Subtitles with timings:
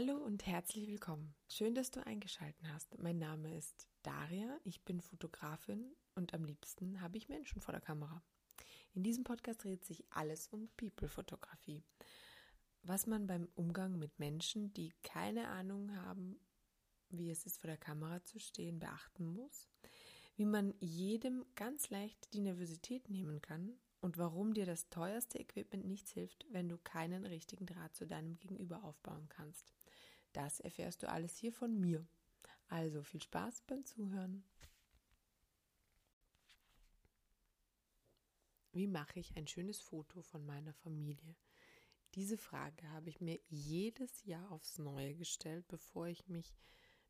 [0.00, 1.34] Hallo und herzlich willkommen.
[1.46, 2.96] Schön, dass du eingeschaltet hast.
[2.96, 7.82] Mein Name ist Daria, ich bin Fotografin und am liebsten habe ich Menschen vor der
[7.82, 8.22] Kamera.
[8.94, 11.82] In diesem Podcast dreht sich alles um People-Fotografie.
[12.82, 16.40] Was man beim Umgang mit Menschen, die keine Ahnung haben,
[17.10, 19.68] wie es ist, vor der Kamera zu stehen, beachten muss,
[20.36, 25.84] wie man jedem ganz leicht die Nervosität nehmen kann und warum dir das teuerste Equipment
[25.84, 29.74] nichts hilft, wenn du keinen richtigen Draht zu deinem Gegenüber aufbauen kannst.
[30.32, 32.06] Das erfährst du alles hier von mir.
[32.68, 34.44] Also viel Spaß beim Zuhören.
[38.72, 41.34] Wie mache ich ein schönes Foto von meiner Familie?
[42.14, 46.56] Diese Frage habe ich mir jedes Jahr aufs Neue gestellt, bevor ich mich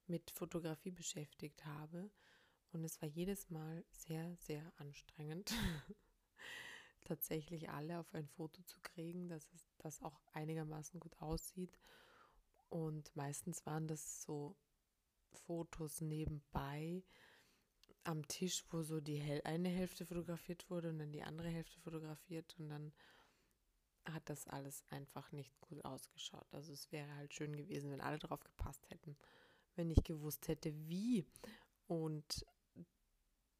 [0.06, 2.10] mit Fotografie beschäftigt habe.
[2.72, 5.52] Und es war jedes Mal sehr, sehr anstrengend,
[7.02, 11.78] tatsächlich alle auf ein Foto zu kriegen, dass es das auch einigermaßen gut aussieht.
[12.70, 14.56] Und meistens waren das so
[15.32, 17.04] Fotos nebenbei,
[18.04, 21.78] am Tisch, wo so die Hel eine Hälfte fotografiert wurde und dann die andere Hälfte
[21.80, 22.92] fotografiert und dann
[24.06, 26.46] hat das alles einfach nicht gut ausgeschaut.
[26.52, 29.16] Also es wäre halt schön gewesen, wenn alle drauf gepasst hätten,
[29.74, 31.26] wenn ich gewusst hätte, wie.
[31.86, 32.46] Und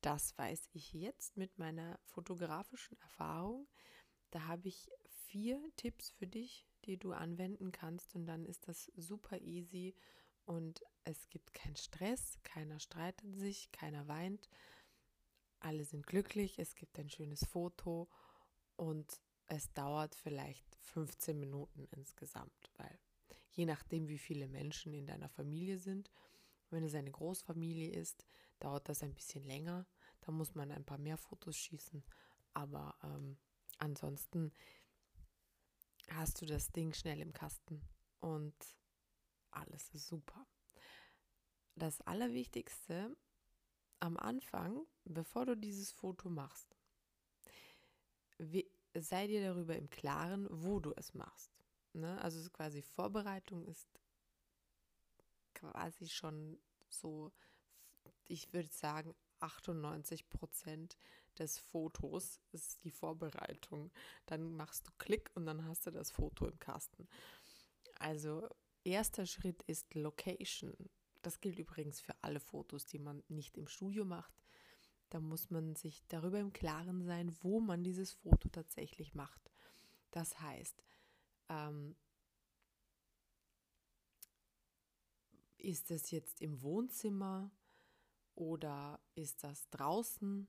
[0.01, 3.69] das weiß ich jetzt mit meiner fotografischen Erfahrung.
[4.31, 4.91] Da habe ich
[5.27, 9.95] vier Tipps für dich, die du anwenden kannst und dann ist das super easy
[10.45, 14.49] und es gibt keinen Stress, keiner streitet sich, keiner weint,
[15.61, 18.09] alle sind glücklich, es gibt ein schönes Foto
[18.77, 22.99] und es dauert vielleicht 15 Minuten insgesamt, weil
[23.51, 26.11] je nachdem, wie viele Menschen in deiner Familie sind,
[26.71, 28.27] wenn es eine Großfamilie ist,
[28.61, 29.87] dauert das ein bisschen länger.
[30.21, 32.05] Da muss man ein paar mehr Fotos schießen.
[32.55, 33.37] Aber ähm,
[33.79, 34.53] ansonsten
[36.11, 37.83] hast du das Ding schnell im Kasten
[38.21, 38.55] und
[39.51, 40.47] alles ist super.
[41.75, 43.17] Das Allerwichtigste
[44.01, 46.77] am Anfang, bevor du dieses Foto machst,
[48.95, 51.53] sei dir darüber im Klaren, wo du es machst.
[51.93, 52.21] Ne?
[52.23, 53.89] Also quasi Vorbereitung ist
[55.55, 56.59] quasi schon
[56.89, 57.33] so,
[58.27, 60.97] ich würde sagen, 98 Prozent
[61.41, 63.91] des Fotos ist die Vorbereitung.
[64.27, 67.09] Dann machst du Klick und dann hast du das Foto im Kasten.
[67.99, 68.49] Also
[68.85, 70.75] erster Schritt ist Location.
[71.23, 74.35] Das gilt übrigens für alle Fotos, die man nicht im Studio macht.
[75.11, 79.51] Da muss man sich darüber im Klaren sein, wo man dieses Foto tatsächlich macht.
[80.13, 80.85] Das heißt,
[81.49, 81.97] ähm,
[85.59, 87.51] ist es jetzt im Wohnzimmer
[88.35, 90.49] oder ist das draußen?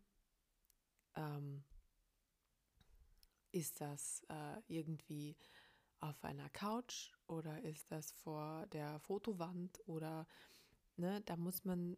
[1.15, 1.63] Ähm,
[3.51, 5.35] ist das äh, irgendwie
[5.99, 10.27] auf einer Couch oder ist das vor der Fotowand oder
[10.95, 11.97] ne, da muss man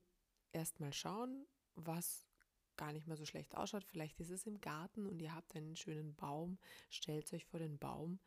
[0.51, 2.27] erstmal schauen, was
[2.75, 3.83] gar nicht mal so schlecht ausschaut.
[3.83, 6.57] Vielleicht ist es im Garten und ihr habt einen schönen Baum,
[6.89, 8.19] stellt euch vor den Baum.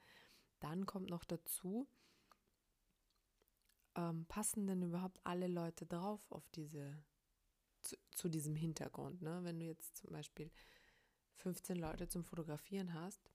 [0.61, 1.89] Dann kommt noch dazu,
[3.97, 6.97] ähm, passen denn überhaupt alle Leute drauf auf diese,
[7.83, 9.21] zu, zu diesem Hintergrund?
[9.23, 9.41] Ne?
[9.43, 10.51] Wenn du jetzt zum Beispiel
[11.37, 13.31] 15 Leute zum Fotografieren hast,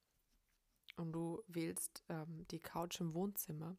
[0.97, 3.77] und du wählst ähm, die Couch im Wohnzimmer,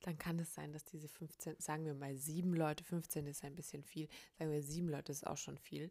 [0.00, 3.56] dann kann es sein, dass diese 15, sagen wir mal sieben Leute, 15 ist ein
[3.56, 5.90] bisschen viel, sagen wir sieben Leute ist auch schon viel,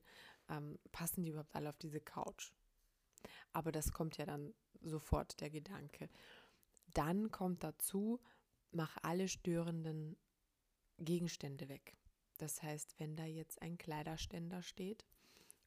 [0.49, 2.51] ähm, passen die überhaupt alle auf diese Couch?
[3.51, 6.09] Aber das kommt ja dann sofort der Gedanke.
[6.93, 8.21] Dann kommt dazu,
[8.71, 10.15] mach alle störenden
[10.97, 11.97] Gegenstände weg.
[12.37, 15.05] Das heißt, wenn da jetzt ein Kleiderständer steht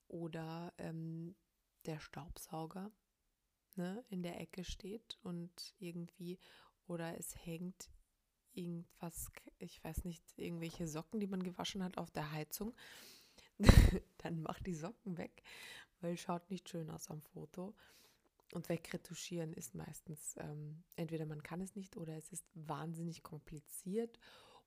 [0.08, 1.34] oder ähm,
[1.86, 2.90] der Staubsauger
[3.76, 6.38] ne, in der Ecke steht und irgendwie
[6.86, 7.90] oder es hängt
[8.54, 12.74] irgendwas, ich weiß nicht, irgendwelche Socken, die man gewaschen hat auf der Heizung,
[14.18, 15.42] dann mach die Socken weg,
[16.00, 17.74] weil schaut nicht schön aus am Foto.
[18.54, 24.18] Und wegretuschieren ist meistens, ähm, entweder man kann es nicht oder es ist wahnsinnig kompliziert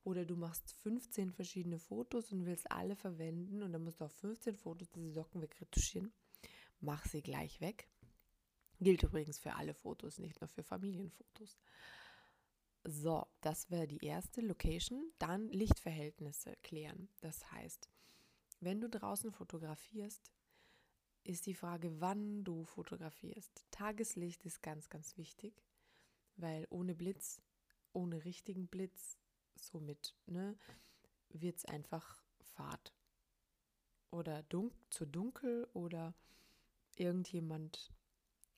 [0.03, 4.13] oder du machst 15 verschiedene Fotos und willst alle verwenden und dann musst du auf
[4.13, 6.11] 15 Fotos diese Socken wegretuschieren
[6.81, 7.87] mach sie gleich weg.
[8.79, 11.57] Gilt übrigens für alle Fotos, nicht nur für Familienfotos.
[12.83, 15.11] So, das wäre die erste Location.
[15.19, 17.09] Dann Lichtverhältnisse klären.
[17.21, 17.89] Das heißt,
[18.59, 20.31] wenn du draußen fotografierst,
[21.23, 23.65] ist die Frage, wann du fotografierst.
[23.69, 25.53] Tageslicht ist ganz, ganz wichtig,
[26.35, 27.43] weil ohne Blitz,
[27.93, 29.19] ohne richtigen Blitz,
[29.55, 30.57] somit ne,
[31.29, 32.93] wird es einfach Fahrt.
[34.09, 36.13] Oder dun zu dunkel oder
[36.95, 37.91] irgendjemand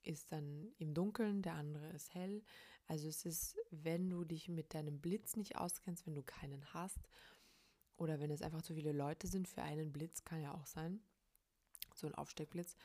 [0.02, 2.44] ist dann im Dunkeln, der andere ist hell.
[2.88, 7.00] Also es ist, wenn du dich mit deinem Blitz nicht auskennst, wenn du keinen hast
[7.98, 11.02] oder wenn es einfach zu viele Leute sind für einen Blitz, kann ja auch sein,
[11.94, 12.76] so ein Aufsteckblitz,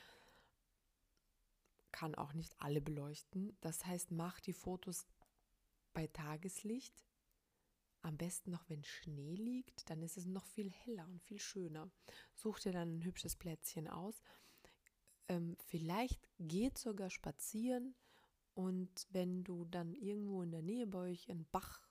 [1.90, 3.56] kann auch nicht alle beleuchten.
[3.60, 5.06] Das heißt, mach die Fotos
[5.92, 7.07] bei Tageslicht.
[8.08, 11.90] Am besten noch, wenn Schnee liegt, dann ist es noch viel heller und viel schöner.
[12.34, 14.22] Such dir dann ein hübsches Plätzchen aus.
[15.28, 17.94] Ähm, vielleicht geht sogar spazieren
[18.54, 21.86] und wenn du dann irgendwo in der Nähe bei euch einen Bach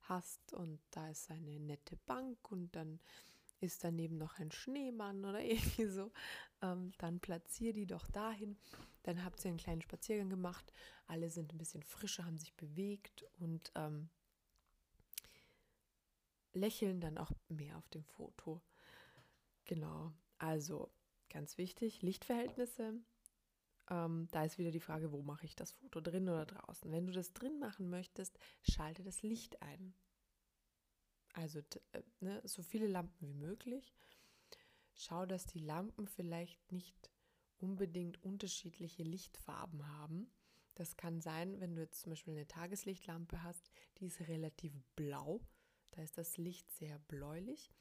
[0.00, 2.98] hast und da ist eine nette Bank und dann
[3.60, 6.10] ist daneben noch ein Schneemann oder irgendwie so,
[6.62, 8.56] ähm, dann platziere die doch dahin.
[9.02, 10.72] Dann habt ihr einen kleinen Spaziergang gemacht.
[11.08, 14.08] Alle sind ein bisschen frischer, haben sich bewegt und ähm,
[16.52, 18.62] lächeln dann auch mehr auf dem Foto.
[19.64, 20.90] Genau, also
[21.28, 22.94] ganz wichtig, Lichtverhältnisse.
[23.90, 26.90] Ähm, da ist wieder die Frage, wo mache ich das Foto, drin oder draußen.
[26.90, 29.94] Wenn du das drin machen möchtest, schalte das Licht ein.
[31.32, 31.60] Also
[31.92, 33.94] äh, ne, so viele Lampen wie möglich.
[34.94, 37.10] Schau, dass die Lampen vielleicht nicht
[37.58, 40.30] unbedingt unterschiedliche Lichtfarben haben.
[40.74, 45.40] Das kann sein, wenn du jetzt zum Beispiel eine Tageslichtlampe hast, die ist relativ blau.
[45.98, 47.72] Da ist das Licht sehr bläulich.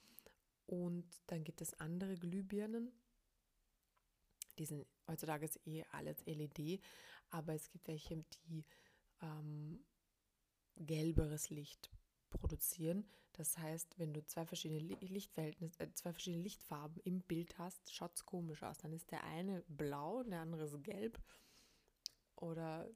[0.66, 2.92] Und dann gibt es andere Glühbirnen.
[4.58, 6.82] Die sind heutzutage ist eh alles LED,
[7.30, 8.66] aber es gibt welche, die
[9.22, 9.86] ähm,
[10.78, 11.92] gelberes Licht
[12.32, 13.08] produzieren.
[13.34, 18.16] Das heißt, wenn du zwei verschiedene Lichtverhältnisse, äh, zwei verschiedene Lichtfarben im Bild hast, schaut
[18.16, 18.80] es komisch aus.
[18.80, 21.22] Dann ist der eine blau, der andere ist gelb.
[22.36, 22.90] Oder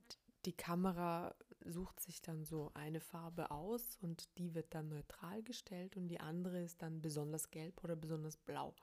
[0.45, 1.35] die Kamera
[1.65, 6.19] sucht sich dann so eine Farbe aus und die wird dann neutral gestellt und die
[6.19, 8.75] andere ist dann besonders gelb oder besonders blau.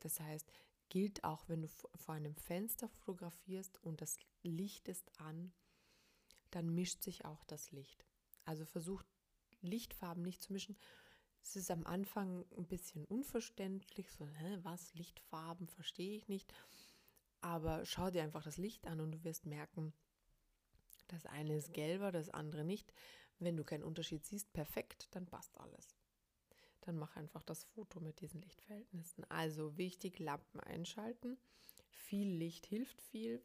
[0.00, 0.52] Das heißt,
[0.90, 5.52] gilt auch, wenn du vor einem Fenster fotografierst und das Licht ist an,
[6.50, 8.04] dann mischt sich auch das Licht.
[8.44, 9.02] Also versuch
[9.62, 10.76] Lichtfarben nicht zu mischen.
[11.42, 16.52] Es ist am Anfang ein bisschen unverständlich, so, hä, was, Lichtfarben, verstehe ich nicht.
[17.40, 19.92] Aber schau dir einfach das Licht an und du wirst merken,
[21.08, 22.92] das eine ist gelber, das andere nicht.
[23.38, 25.96] Wenn du keinen Unterschied siehst, perfekt, dann passt alles.
[26.82, 29.24] Dann mach einfach das Foto mit diesen Lichtverhältnissen.
[29.30, 31.38] Also wichtig, Lampen einschalten.
[31.90, 33.42] Viel Licht hilft viel.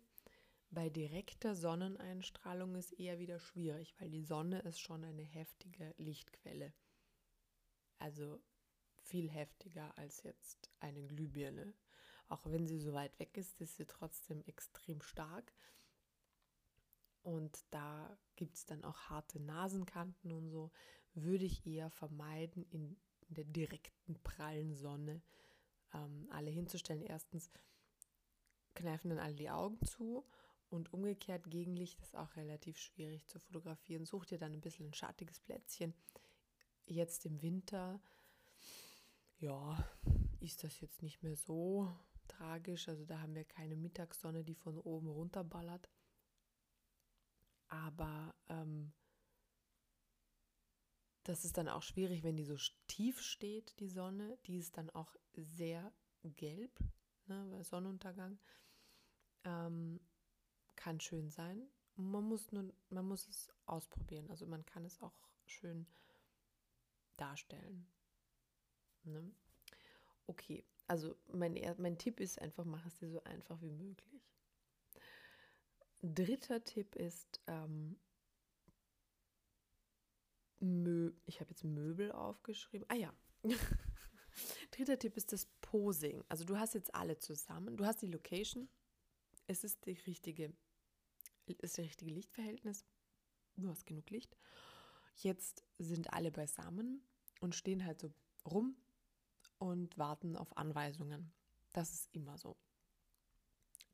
[0.72, 6.74] Bei direkter Sonneneinstrahlung ist eher wieder schwierig, weil die Sonne ist schon eine heftige Lichtquelle.
[7.98, 8.40] Also
[8.98, 11.74] viel heftiger als jetzt eine Glühbirne.
[12.28, 15.52] Auch wenn sie so weit weg ist, ist sie trotzdem extrem stark.
[17.22, 20.72] Und da gibt es dann auch harte Nasenkanten und so.
[21.14, 25.22] Würde ich eher vermeiden, in, der direkten prallen Sonne
[25.94, 27.04] ähm, alle hinzustellen.
[27.04, 27.52] Erstens
[28.74, 30.26] kneifen dann alle die Augen zu
[30.70, 34.06] und umgekehrt Gegenlicht ist auch relativ schwierig zu fotografieren.
[34.06, 35.94] Such dir dann ein bisschen ein schattiges Plätzchen.
[36.86, 38.02] Jetzt im Winter,
[39.40, 39.78] ja,
[40.40, 41.92] ist das jetzt nicht mehr so
[42.28, 42.88] tragisch.
[42.88, 45.90] Also da haben wir keine Mittagssonne, die von oben runterballert.
[47.70, 48.92] Aber ähm,
[51.24, 52.58] das ist dann auch schwierig, wenn die so
[52.88, 54.38] tief steht, die Sonne.
[54.48, 55.94] Die ist dann auch sehr
[56.24, 56.80] gelb
[57.28, 58.40] ne, bei Sonnenuntergang.
[59.44, 60.00] Ähm,
[60.76, 61.70] kann schön sein.
[61.96, 64.30] Man muss, nur, man muss es ausprobieren.
[64.30, 65.86] Also man kann es auch schön
[67.18, 67.88] darstellen.
[69.04, 69.32] Ne?
[70.26, 74.24] Okay, also mein, mein Tipp ist einfach, mach es dir so einfach wie möglich.
[76.02, 78.00] Dritter Tipp ist, ähm,
[80.60, 82.86] Mö ich habe jetzt Möbel aufgeschrieben.
[82.90, 83.14] Ah ja.
[84.72, 86.24] Dritter Tipp ist das Posing.
[86.30, 87.78] Also du hast jetzt alle zusammen.
[87.78, 88.70] Du hast die Location.
[89.48, 90.54] Es ist die richtige
[91.58, 92.86] ist das richtige Lichtverhältnis.
[93.56, 94.38] Du hast genug Licht.
[95.16, 97.04] Jetzt sind alle beisammen
[97.42, 98.14] und stehen halt so
[98.46, 98.76] rum
[99.58, 101.34] und warten auf Anweisungen.
[101.74, 102.58] Das ist immer so.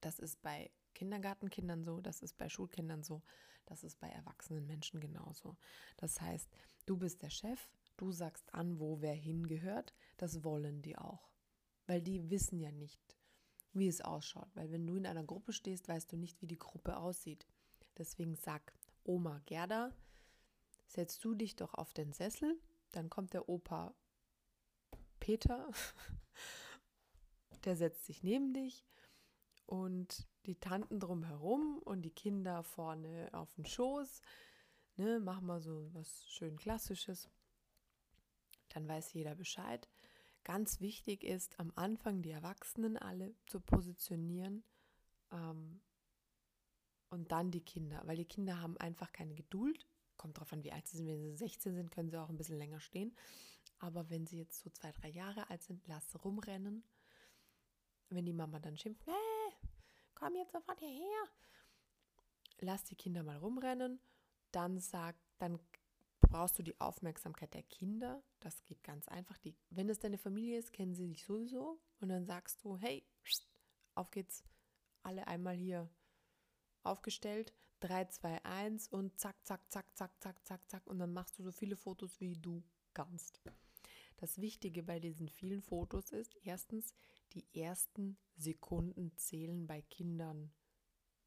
[0.01, 3.21] Das ist bei Kindergartenkindern so, das ist bei Schulkindern so,
[3.65, 5.55] das ist bei erwachsenen Menschen genauso.
[5.97, 6.49] Das heißt,
[6.87, 11.29] du bist der Chef, du sagst an, wo wer hingehört, das wollen die auch.
[11.85, 13.17] Weil die wissen ja nicht,
[13.73, 14.49] wie es ausschaut.
[14.55, 17.47] Weil wenn du in einer Gruppe stehst, weißt du nicht, wie die Gruppe aussieht.
[17.97, 18.73] Deswegen sag
[19.03, 19.93] Oma Gerda,
[20.87, 22.59] setzt du dich doch auf den Sessel,
[22.91, 23.93] dann kommt der Opa
[25.19, 25.69] Peter,
[27.65, 28.85] der setzt sich neben dich
[29.65, 34.21] und die Tanten drumherum und die Kinder vorne auf dem Schoß.
[34.97, 37.29] Ne, mach mal so was schön Klassisches.
[38.69, 39.89] Dann weiß jeder Bescheid.
[40.43, 44.63] Ganz wichtig ist, am Anfang die Erwachsenen alle zu positionieren.
[45.31, 45.81] Ähm,
[47.09, 49.87] Und dann die Kinder, weil die Kinder haben einfach keine Geduld.
[50.17, 51.07] Kommt drauf an, wie alt sie sind.
[51.07, 53.15] Wenn sie 16 sind, können sie auch ein bisschen länger stehen.
[53.79, 56.83] Aber wenn sie jetzt so zwei, drei Jahre alt sind, lass rumrennen.
[58.09, 59.13] Wenn die Mama dann schimpft, nee,
[60.15, 61.29] komm jetzt sofort hierher.
[62.59, 63.99] Lass die Kinder mal rumrennen.
[64.51, 65.59] Dann sag, dann
[66.21, 68.23] brauchst du die Aufmerksamkeit der Kinder.
[68.39, 69.37] Das geht ganz einfach.
[69.37, 71.79] Die, wenn es deine Familie ist, kennen sie dich sowieso.
[71.99, 73.05] Und dann sagst du, hey,
[73.93, 74.43] auf geht's.
[75.03, 75.87] Alle einmal hier
[76.83, 77.53] aufgestellt.
[77.81, 80.87] 3, 2, 1 und zack, zack, zack, zack, zack, zack, zack.
[80.87, 83.41] Und dann machst du so viele Fotos, wie du kannst.
[84.17, 86.93] Das Wichtige bei diesen vielen Fotos ist, erstens,
[87.33, 90.53] die ersten Sekunden zählen bei Kindern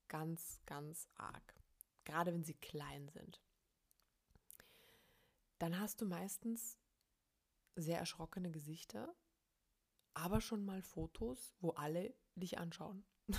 [0.09, 1.55] ganz, ganz arg.
[2.05, 3.43] Gerade wenn sie klein sind.
[5.59, 6.79] Dann hast du meistens
[7.75, 9.15] sehr erschrockene Gesichter,
[10.15, 13.05] aber schon mal Fotos, wo alle dich anschauen.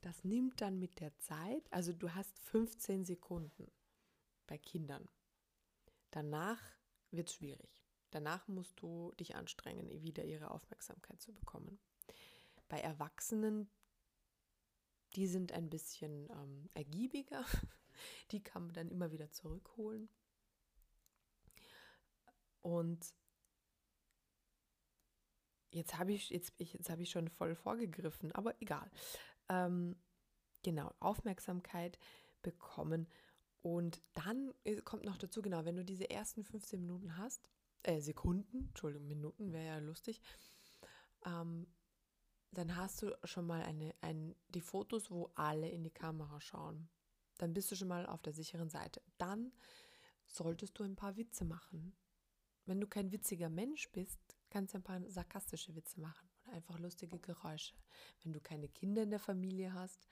[0.00, 3.72] Das nimmt dann mit der Zeit, also du hast 15 Sekunden
[4.46, 5.08] bei Kindern.
[6.10, 6.60] Danach
[7.10, 7.83] wird es schwierig.
[8.14, 11.80] Danach musst du dich anstrengen, wieder ihre Aufmerksamkeit zu bekommen.
[12.68, 13.68] Bei Erwachsenen,
[15.16, 17.44] die sind ein bisschen ähm, ergiebiger,
[18.30, 20.08] die kann man dann immer wieder zurückholen.
[22.62, 23.12] Und
[25.72, 28.88] jetzt habe ich, jetzt, jetzt hab ich schon voll vorgegriffen, aber egal.
[29.48, 29.96] Ähm,
[30.62, 31.98] genau, Aufmerksamkeit
[32.42, 33.08] bekommen.
[33.62, 37.48] Und dann äh, kommt noch dazu, genau, wenn du diese ersten 15 Minuten hast,
[37.84, 40.20] äh, Sekunden, Entschuldigung, Minuten wäre ja lustig,
[41.24, 41.66] ähm,
[42.50, 46.88] dann hast du schon mal eine, ein, die Fotos, wo alle in die Kamera schauen.
[47.38, 49.02] Dann bist du schon mal auf der sicheren Seite.
[49.18, 49.52] Dann
[50.26, 51.96] solltest du ein paar Witze machen.
[52.64, 56.78] Wenn du kein witziger Mensch bist, kannst du ein paar sarkastische Witze machen oder einfach
[56.78, 57.74] lustige Geräusche.
[58.22, 60.06] Wenn du keine Kinder in der Familie hast,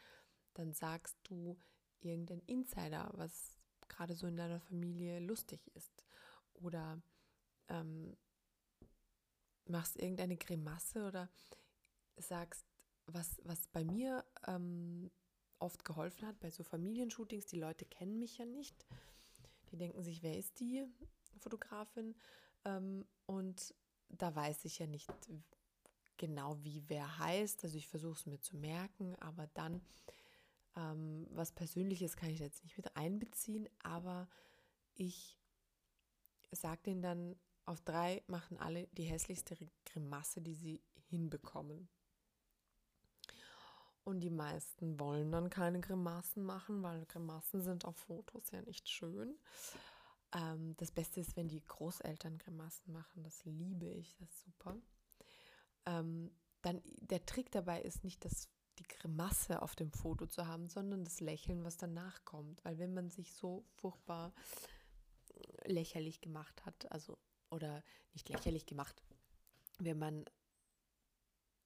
[0.55, 1.57] dann sagst du
[2.01, 6.05] irgendein Insider, was gerade so in deiner Familie lustig ist.
[6.55, 7.01] Oder
[7.73, 8.17] ähm,
[9.67, 11.29] machst irgendeine Grimasse oder
[12.17, 12.67] sagst,
[13.07, 15.11] was, was bei mir ähm,
[15.59, 18.87] oft geholfen hat, bei so Familienshootings, die Leute kennen mich ja nicht.
[19.71, 20.85] Die denken sich, wer ist die
[21.39, 22.15] Fotografin?
[22.65, 23.75] Ähm, und
[24.09, 25.11] da weiß ich ja nicht
[26.17, 27.65] genau, wie wer heißt.
[27.65, 29.81] Also ich versuche es mir zu merken, aber dann
[30.77, 34.29] ähm, was Persönliches kann ich jetzt nicht mit einbeziehen, aber
[34.95, 35.39] ich
[36.51, 41.89] sage denen dann, auf drei machen alle die hässlichste Grimasse, die sie hinbekommen.
[44.05, 48.89] Und die meisten wollen dann keine Grimassen machen, weil Grimassen sind auf Fotos ja nicht
[48.89, 49.39] schön.
[50.35, 53.23] Ähm, das Beste ist, wenn die Großeltern Grimassen machen.
[53.23, 54.77] Das liebe ich, das ist super.
[55.87, 60.69] Ähm, dann der Trick dabei ist nicht, das, die Grimasse auf dem Foto zu haben,
[60.69, 62.65] sondern das Lächeln, was danach kommt.
[62.65, 64.33] Weil wenn man sich so furchtbar
[65.65, 67.19] lächerlich gemacht hat, also
[67.53, 67.83] oder
[68.13, 69.03] nicht lächerlich gemacht,
[69.79, 70.25] wenn man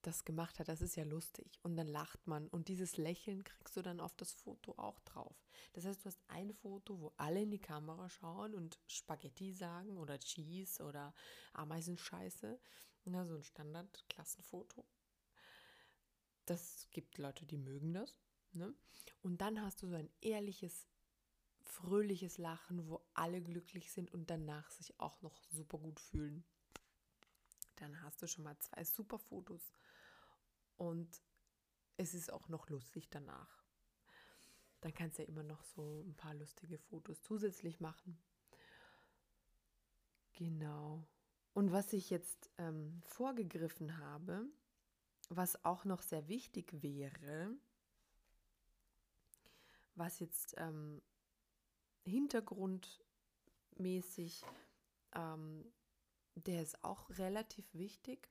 [0.07, 1.59] das gemacht hat, das ist ja lustig.
[1.63, 2.49] Und dann lacht man.
[2.49, 5.37] Und dieses Lächeln kriegst du dann auf das Foto auch drauf.
[5.73, 9.99] Das heißt, du hast ein Foto, wo alle in die Kamera schauen und Spaghetti sagen
[9.99, 11.13] oder Cheese oder
[11.55, 12.59] Ameisenscheiße.
[13.07, 14.85] Na, so ein Standard-Klassenfoto.
[16.45, 18.21] Das gibt Leute, die mögen das.
[18.53, 18.75] Ne?
[19.23, 20.87] Und dann hast du so ein ehrliches
[21.69, 26.45] fröhliches Lachen, wo alle glücklich sind und danach sich auch noch super gut fühlen.
[27.77, 29.73] Dann hast du schon mal zwei super Fotos
[30.77, 31.23] und
[31.97, 33.65] es ist auch noch lustig danach.
[34.81, 38.19] Dann kannst du ja immer noch so ein paar lustige Fotos zusätzlich machen.
[40.35, 41.07] Genau.
[41.55, 44.47] Und was ich jetzt ähm, vorgegriffen habe,
[45.31, 47.51] was auch noch sehr wichtig wäre,
[49.95, 51.01] was jetzt ähm,
[52.07, 54.45] hintergrundmäßig,
[55.15, 55.73] ähm,
[56.35, 58.31] der ist auch relativ wichtig,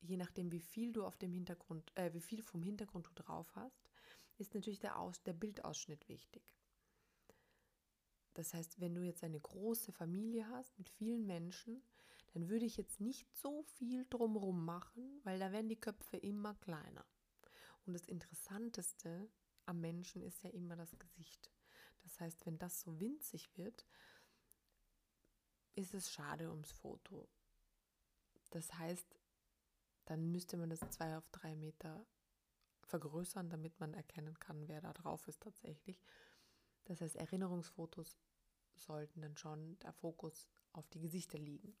[0.00, 3.50] je nachdem, wie viel du auf dem Hintergrund, äh, wie viel vom Hintergrund du drauf
[3.54, 3.90] hast,
[4.38, 6.42] ist natürlich der, Aus, der Bildausschnitt wichtig.
[8.34, 11.82] Das heißt, wenn du jetzt eine große Familie hast mit vielen Menschen,
[12.34, 16.54] dann würde ich jetzt nicht so viel drumherum machen, weil da werden die Köpfe immer
[16.56, 17.06] kleiner.
[17.86, 19.30] Und das Interessanteste
[19.64, 21.50] am Menschen ist ja immer das Gesicht.
[22.06, 23.84] Das heißt, wenn das so winzig wird,
[25.74, 27.28] ist es schade ums Foto.
[28.50, 29.18] Das heißt,
[30.04, 32.06] dann müsste man das zwei auf drei Meter
[32.82, 36.00] vergrößern, damit man erkennen kann, wer da drauf ist tatsächlich.
[36.84, 38.16] Das heißt, Erinnerungsfotos
[38.76, 41.76] sollten dann schon der Fokus auf die Gesichter liegen.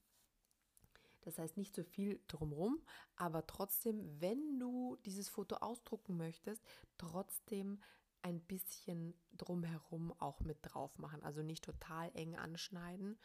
[1.20, 6.64] Das heißt nicht so viel drumherum, aber trotzdem, wenn du dieses Foto ausdrucken möchtest,
[6.98, 7.80] trotzdem
[8.26, 11.22] ein bisschen drumherum auch mit drauf machen.
[11.22, 13.18] Also nicht total eng anschneiden,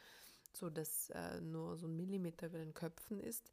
[0.54, 3.52] so dass äh, nur so ein Millimeter über den Köpfen ist,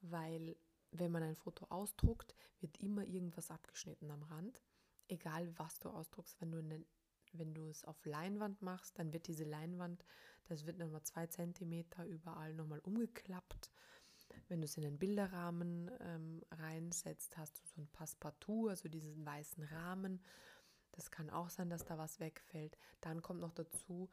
[0.00, 0.56] weil
[0.92, 4.62] wenn man ein Foto ausdruckt, wird immer irgendwas abgeschnitten am Rand.
[5.08, 6.82] Egal was du ausdruckst, wenn du, eine,
[7.32, 10.02] wenn du es auf Leinwand machst, dann wird diese Leinwand,
[10.46, 13.70] das wird nochmal zwei Zentimeter überall nochmal umgeklappt.
[14.48, 19.24] Wenn du es in den Bilderrahmen ähm, reinsetzt, hast du so ein Passepartout, also diesen
[19.26, 20.20] weißen Rahmen
[20.96, 22.76] das kann auch sein, dass da was wegfällt.
[23.02, 24.08] Dann kommt noch dazu,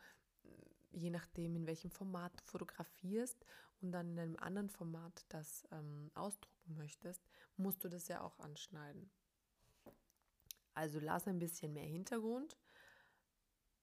[0.91, 3.45] je nachdem, in welchem Format du fotografierst
[3.81, 7.25] und dann in einem anderen Format das ähm, ausdrucken möchtest,
[7.55, 9.09] musst du das ja auch anschneiden.
[10.73, 12.57] Also lass ein bisschen mehr Hintergrund,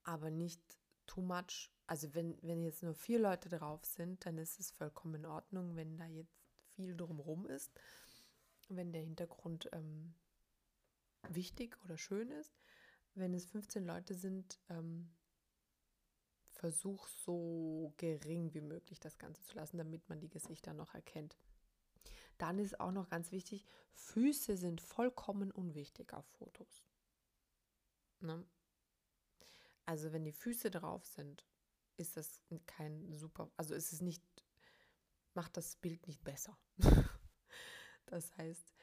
[0.04, 0.60] aber nicht
[1.06, 1.70] too much.
[1.86, 5.74] Also wenn, wenn jetzt nur vier Leute drauf sind, dann ist es vollkommen in Ordnung,
[5.74, 6.36] wenn da jetzt
[6.74, 7.72] viel drumherum ist,
[8.68, 10.14] wenn der Hintergrund ähm,
[11.28, 12.52] wichtig oder schön ist
[13.14, 15.10] wenn es 15 Leute sind, ähm,
[16.52, 21.38] versuch so gering wie möglich das Ganze zu lassen, damit man die Gesichter noch erkennt.
[22.38, 26.84] Dann ist auch noch ganz wichtig, Füße sind vollkommen unwichtig auf Fotos.
[28.20, 28.46] Ne?
[29.86, 31.46] Also wenn die Füße drauf sind,
[31.96, 34.22] ist das kein super, also ist es nicht,
[35.34, 36.58] macht das Bild nicht besser.
[38.06, 38.74] das heißt,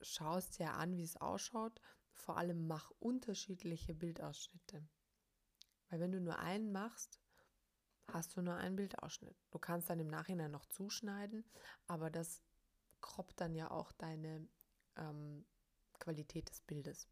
[0.00, 1.80] schaust dir an, wie es ausschaut
[2.16, 4.86] vor allem mach unterschiedliche Bildausschnitte.
[5.88, 7.20] Weil wenn du nur einen machst,
[8.08, 9.36] hast du nur einen Bildausschnitt.
[9.50, 11.44] Du kannst dann im Nachhinein noch zuschneiden,
[11.86, 12.42] aber das
[13.00, 14.48] kroppt dann ja auch deine
[14.96, 15.44] ähm,
[15.98, 17.08] Qualität des Bildes,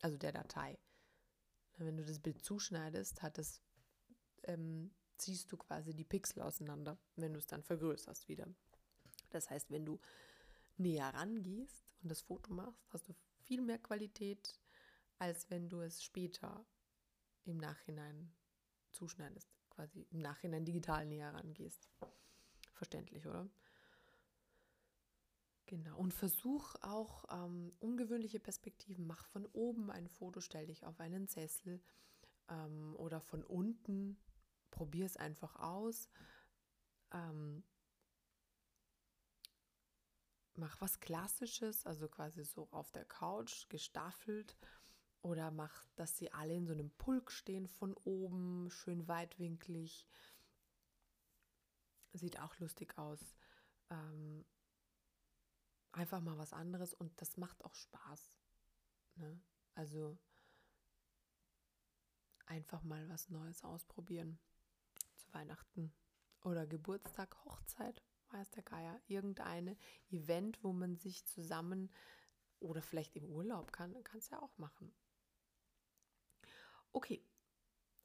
[0.00, 0.78] also der Datei.
[1.78, 3.62] Wenn du das Bild zuschneidest, hat es,
[4.44, 8.46] ähm, ziehst du quasi die Pixel auseinander, wenn du es dann vergrößerst wieder.
[9.30, 10.00] Das heißt, wenn du
[10.76, 14.60] näher rangehst und das Foto machst, hast du viel mehr Qualität,
[15.18, 16.66] als wenn du es später
[17.44, 18.32] im Nachhinein
[18.92, 21.88] zuschneidest, quasi im Nachhinein digital näher rangehst.
[22.74, 23.48] Verständlich, oder?
[25.66, 25.96] Genau.
[25.96, 29.06] Und versuch auch ähm, ungewöhnliche Perspektiven.
[29.06, 31.80] Mach von oben ein Foto, stell dich auf einen Sessel
[32.48, 34.18] ähm, oder von unten.
[34.70, 36.10] Probier es einfach aus.
[37.12, 37.64] Ähm,
[40.54, 44.56] mach was Klassisches, also quasi so auf der Couch gestaffelt.
[45.22, 50.08] Oder mach, dass sie alle in so einem Pulk stehen von oben, schön weitwinklig.
[52.12, 53.36] Sieht auch lustig aus.
[53.88, 54.44] Ähm,
[55.92, 58.32] einfach mal was anderes und das macht auch Spaß.
[59.14, 59.40] Ne?
[59.74, 60.18] Also
[62.46, 64.40] einfach mal was Neues ausprobieren.
[65.16, 65.94] Zu Weihnachten
[66.42, 69.76] oder Geburtstag, Hochzeit weiß der Geier, irgendeine
[70.10, 71.90] Event, wo man sich zusammen
[72.60, 74.94] oder vielleicht im Urlaub kann, kann es ja auch machen.
[76.92, 77.24] Okay,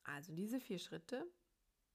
[0.03, 1.29] also diese vier Schritte.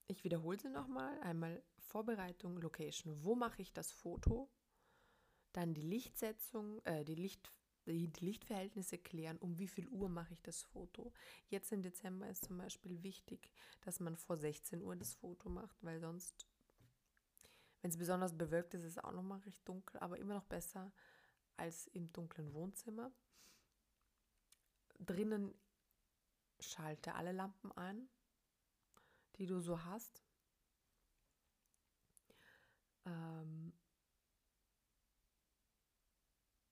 [0.07, 1.19] Ich wiederhole sie nochmal.
[1.21, 3.25] Einmal Vorbereitung, Location.
[3.25, 4.51] Wo mache ich das Foto?
[5.53, 7.53] Dann die Lichtsetzung, äh, die, Licht,
[7.87, 9.39] die Lichtverhältnisse klären.
[9.39, 11.13] Um wie viel Uhr mache ich das Foto?
[11.49, 15.83] Jetzt im Dezember ist zum Beispiel wichtig, dass man vor 16 Uhr das Foto macht,
[15.83, 16.47] weil sonst
[17.83, 20.93] wenn es besonders bewölkt ist, ist es auch nochmal recht dunkel, aber immer noch besser
[21.57, 23.13] als im dunklen Wohnzimmer.
[24.99, 25.53] Drinnen
[26.61, 28.09] schalte alle Lampen ein,
[29.37, 30.23] die du so hast.
[33.05, 33.73] Ähm,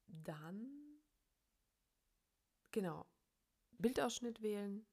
[0.07, 1.01] dann,
[2.70, 3.05] genau,
[3.79, 4.87] Bildausschnitt wählen,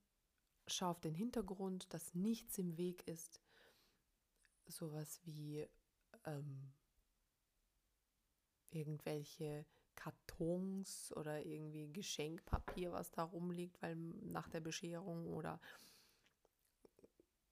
[0.65, 3.39] schau auf den Hintergrund, dass nichts im Weg ist.
[4.65, 5.67] Sowas wie
[6.28, 6.72] ähm,
[8.70, 15.60] irgendwelche Kartons oder irgendwie Geschenkpapier, was da rumliegt, weil nach der Bescherung oder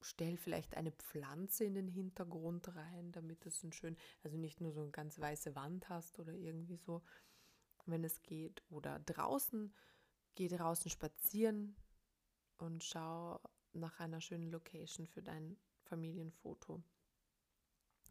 [0.01, 4.71] stell vielleicht eine Pflanze in den Hintergrund rein, damit es ein schön, also nicht nur
[4.71, 7.01] so eine ganz weiße Wand hast oder irgendwie so,
[7.85, 8.61] wenn es geht.
[8.69, 9.73] Oder draußen,
[10.35, 11.75] geh draußen spazieren
[12.57, 13.41] und schau
[13.73, 16.83] nach einer schönen Location für dein Familienfoto.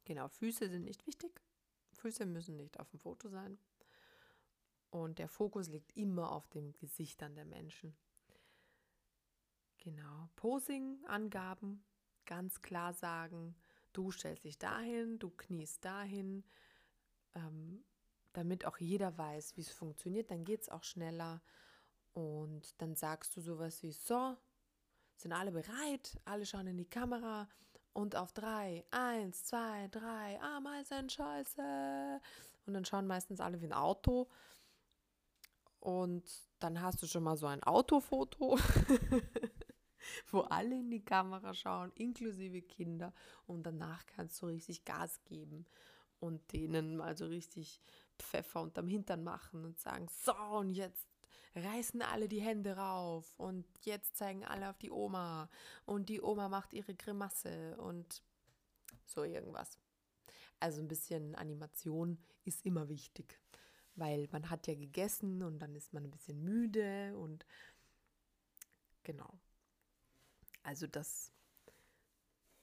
[0.04, 1.40] Genau, Füße sind nicht wichtig.
[1.94, 3.58] Füße müssen nicht auf dem Foto sein.
[4.90, 7.96] Und der Fokus liegt immer auf den Gesichtern der Menschen.
[9.78, 10.28] Genau.
[10.36, 11.84] Posing-Angaben,
[12.26, 13.56] ganz klar sagen,
[13.92, 16.44] du stellst dich dahin, du kniest dahin,
[17.34, 17.84] ähm,
[18.32, 20.30] damit auch jeder weiß, wie es funktioniert.
[20.30, 21.42] Dann geht es auch schneller.
[22.12, 24.36] Und dann sagst du sowas wie, so,
[25.16, 27.48] sind alle bereit, alle schauen in die Kamera,
[27.94, 32.20] und auf drei, eins, zwei, drei, Ameisen, Scheiße.
[32.66, 34.28] Und dann schauen meistens alle wie ein Auto.
[35.80, 36.24] Und
[36.58, 38.58] dann hast du schon mal so ein Autofoto,
[40.30, 43.12] wo alle in die Kamera schauen, inklusive Kinder.
[43.46, 45.66] Und danach kannst du richtig Gas geben
[46.18, 47.80] und denen mal so richtig
[48.18, 51.06] Pfeffer unterm Hintern machen und sagen, so und jetzt
[51.54, 55.48] reißen alle die Hände rauf und jetzt zeigen alle auf die Oma
[55.86, 58.22] und die Oma macht ihre Grimasse und
[59.06, 59.78] so irgendwas.
[60.60, 63.40] Also ein bisschen Animation ist immer wichtig,
[63.94, 67.46] weil man hat ja gegessen und dann ist man ein bisschen müde und
[69.02, 69.38] genau.
[70.62, 71.32] Also das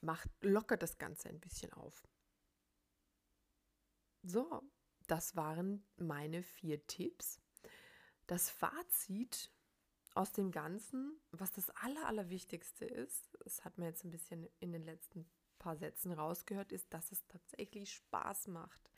[0.02, 2.08] macht lockert das Ganze ein bisschen auf.
[4.24, 4.62] So,
[5.08, 7.40] das waren meine vier Tipps.
[8.32, 9.52] Das Fazit
[10.14, 14.72] aus dem Ganzen, was das Aller, Allerwichtigste ist, das hat man jetzt ein bisschen in
[14.72, 18.90] den letzten paar Sätzen rausgehört, ist, dass es tatsächlich Spaß macht.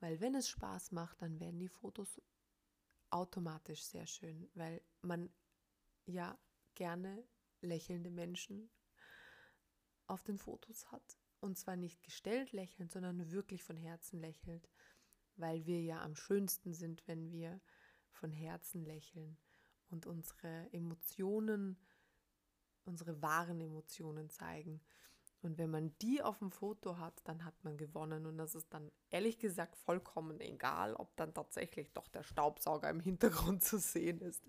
[0.00, 2.18] Weil wenn es Spaß macht, dann werden die Fotos
[3.10, 5.30] automatisch sehr schön, weil man
[6.06, 6.38] ja
[6.74, 7.28] gerne
[7.60, 8.70] lächelnde Menschen
[10.06, 11.18] auf den Fotos hat.
[11.40, 14.66] Und zwar nicht gestellt lächelnd, sondern wirklich von Herzen lächelt,
[15.36, 17.60] weil wir ja am schönsten sind, wenn wir
[18.12, 19.36] von Herzen lächeln
[19.90, 21.76] und unsere Emotionen,
[22.84, 24.80] unsere wahren Emotionen zeigen.
[25.42, 28.26] Und wenn man die auf dem Foto hat, dann hat man gewonnen.
[28.26, 33.00] Und das ist dann ehrlich gesagt vollkommen egal, ob dann tatsächlich doch der Staubsauger im
[33.00, 34.42] Hintergrund zu sehen ist.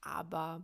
[0.00, 0.62] Aber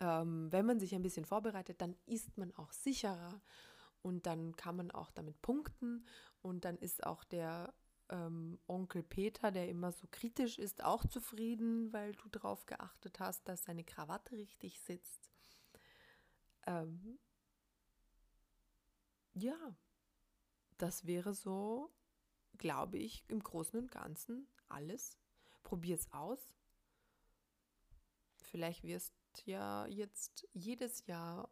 [0.00, 3.40] ähm, wenn man sich ein bisschen vorbereitet, dann ist man auch sicherer
[4.02, 6.06] und dann kann man auch damit punkten
[6.42, 7.72] und dann ist auch der
[8.10, 13.48] ähm, Onkel Peter, der immer so kritisch ist, auch zufrieden, weil du darauf geachtet hast,
[13.48, 15.30] dass seine Krawatte richtig sitzt.
[16.66, 17.18] Ähm,
[19.32, 19.76] ja,
[20.78, 21.92] das wäre so,
[22.58, 25.18] glaube ich, im Großen und Ganzen alles.
[25.62, 26.54] Probier es aus.
[28.36, 29.14] Vielleicht wirst
[29.44, 31.50] ja jetzt jedes Jahr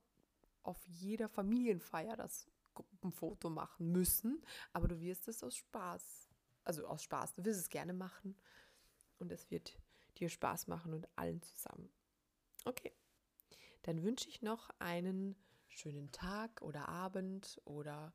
[0.62, 6.28] auf jeder Familienfeier das Gruppenfoto machen müssen, aber du wirst es aus Spaß,
[6.64, 8.37] also aus Spaß, du wirst es gerne machen
[9.18, 9.79] und es wird
[10.18, 11.90] dir Spaß machen und allen zusammen.
[12.64, 12.92] Okay
[13.83, 15.37] dann wünsche ich noch einen
[15.68, 18.14] schönen Tag oder Abend oder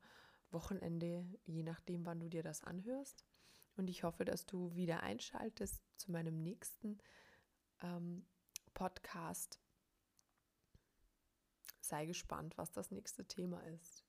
[0.50, 3.24] Wochenende, je nachdem, wann du dir das anhörst.
[3.76, 6.98] Und ich hoffe, dass du wieder einschaltest zu meinem nächsten
[7.82, 8.26] ähm,
[8.72, 9.60] Podcast.
[11.80, 14.04] Sei gespannt, was das nächste Thema ist.